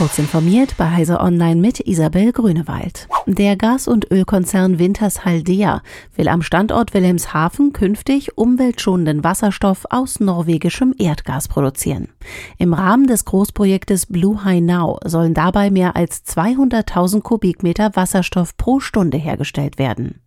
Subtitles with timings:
[0.00, 3.06] Kurz informiert bei Heise Online mit Isabel Grünewald.
[3.26, 5.82] Der Gas- und Ölkonzern Wintershaldea
[6.16, 12.08] will am Standort Wilhelmshaven künftig umweltschonenden Wasserstoff aus norwegischem Erdgas produzieren.
[12.56, 18.80] Im Rahmen des Großprojektes Blue High Now sollen dabei mehr als 200.000 Kubikmeter Wasserstoff pro
[18.80, 20.22] Stunde hergestellt werden.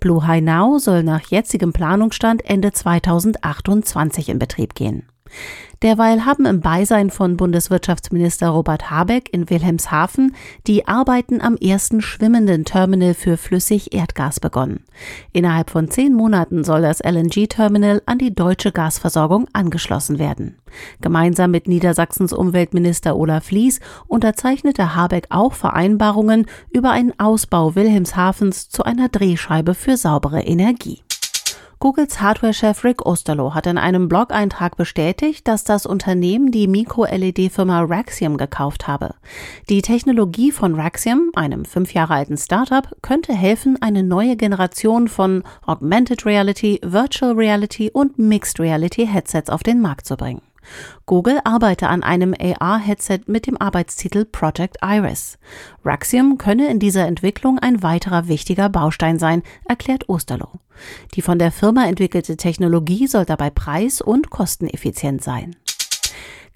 [0.00, 5.02] Blue High Now soll nach jetzigem Planungsstand Ende 2028 in Betrieb gehen.
[5.82, 10.34] Derweil haben im Beisein von Bundeswirtschaftsminister Robert Habeck in Wilhelmshaven
[10.66, 14.84] die Arbeiten am ersten schwimmenden Terminal für flüssig Erdgas begonnen.
[15.32, 20.58] Innerhalb von zehn Monaten soll das LNG-Terminal an die deutsche Gasversorgung angeschlossen werden.
[21.00, 28.82] Gemeinsam mit Niedersachsens Umweltminister Olaf Lies unterzeichnete Habeck auch Vereinbarungen über einen Ausbau Wilhelmshavens zu
[28.82, 31.02] einer Drehscheibe für saubere Energie.
[31.80, 38.36] Googles Hardware-Chef Rick Osterloh hat in einem Blog-Eintrag bestätigt, dass das Unternehmen die Mikro-LED-Firma Raxium
[38.36, 39.14] gekauft habe.
[39.68, 45.44] Die Technologie von Raxium, einem fünf Jahre alten Startup, könnte helfen, eine neue Generation von
[45.66, 50.42] Augmented Reality, Virtual Reality und Mixed Reality Headsets auf den Markt zu bringen.
[51.06, 55.38] Google arbeite an einem AR-Headset mit dem Arbeitstitel Project Iris.
[55.84, 60.60] Raxium könne in dieser Entwicklung ein weiterer wichtiger Baustein sein, erklärt Osterloh.
[61.14, 65.56] Die von der Firma entwickelte Technologie soll dabei preis- und kosteneffizient sein.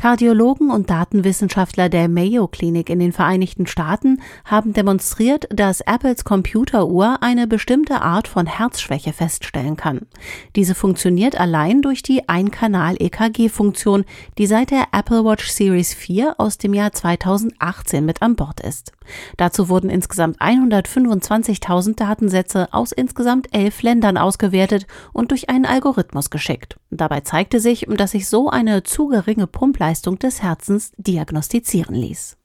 [0.02, 7.18] Kardiologen und Datenwissenschaftler der Mayo Klinik in den Vereinigten Staaten haben demonstriert, dass Apples Computeruhr
[7.20, 10.08] eine bestimmte Art von Herzschwäche feststellen kann.
[10.56, 14.04] Diese funktioniert allein durch die Einkanal-EKG-Funktion,
[14.38, 18.90] die seit der Apple Watch Series 4 aus dem Jahr 2018 mit an Bord ist.
[19.36, 26.76] Dazu wurden insgesamt 125.000 Datensätze aus insgesamt elf Ländern ausgewertet und durch einen Algorithmus geschickt.
[26.90, 32.38] Dabei zeigte sich, dass sich so eine zu geringe Pumpleistung Leistung des Herzens diagnostizieren ließ.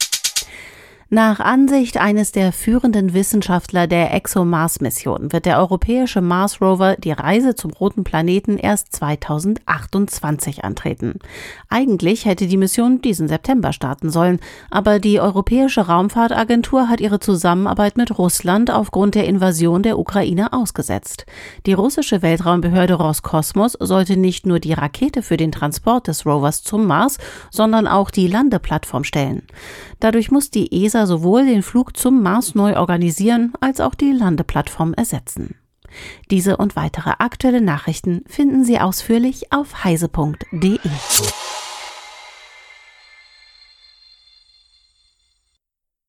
[1.10, 7.56] Nach Ansicht eines der führenden Wissenschaftler der ExoMars-Mission wird der europäische Mars Rover die Reise
[7.56, 11.20] zum roten Planeten erst 2028 antreten.
[11.70, 17.96] Eigentlich hätte die Mission diesen September starten sollen, aber die Europäische Raumfahrtagentur hat ihre Zusammenarbeit
[17.96, 21.26] mit Russland aufgrund der Invasion der Ukraine ausgesetzt.
[21.66, 26.86] Die russische Weltraumbehörde Roskosmos sollte nicht nur die Rakete für den Transport des Rovers zum
[26.86, 27.18] Mars,
[27.50, 29.44] sondern auch die Landeplattform stellen.
[30.02, 34.12] Dadurch muss die ESA ESA sowohl den Flug zum Mars neu organisieren als auch die
[34.12, 35.56] Landeplattform ersetzen.
[36.32, 40.80] Diese und weitere aktuelle Nachrichten finden Sie ausführlich auf heise.de.